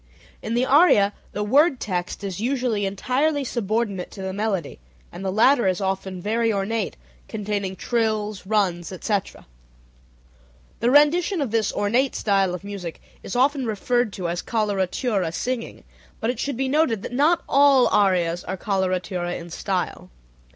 In 0.41 0.55
the 0.55 0.65
aria 0.65 1.13
the 1.31 1.43
word 1.43 1.79
text 1.79 2.23
is 2.23 2.39
usually 2.39 2.87
entirely 2.87 3.43
subordinate 3.43 4.09
to 4.09 4.23
the 4.23 4.33
melody, 4.33 4.79
and 5.11 5.23
the 5.23 5.29
latter 5.31 5.67
is 5.67 5.79
often 5.79 6.19
very 6.19 6.51
ornate, 6.51 6.97
containing 7.27 7.75
trills, 7.75 8.47
runs, 8.47 8.91
etc. 8.91 9.45
The 10.79 10.89
rendition 10.89 11.39
of 11.39 11.51
this 11.51 11.71
ornate 11.71 12.15
style 12.15 12.55
of 12.55 12.63
music 12.63 12.99
is 13.21 13.35
often 13.35 13.67
referred 13.67 14.11
to 14.13 14.27
as 14.27 14.41
"coloratura 14.41 15.31
singing," 15.31 15.83
but 16.19 16.31
it 16.31 16.39
should 16.39 16.57
be 16.57 16.67
noted 16.67 17.03
that 17.03 17.13
not 17.13 17.43
all 17.47 17.85
arias 17.89 18.43
are 18.43 18.57
coloratura 18.57 19.35
in 19.39 19.51
style. 19.51 20.09